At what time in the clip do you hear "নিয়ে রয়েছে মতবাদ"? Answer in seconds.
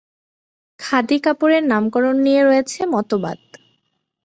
2.25-3.39